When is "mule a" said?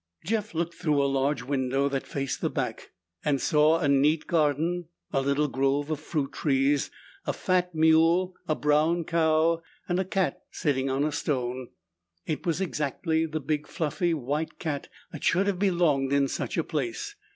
7.75-8.55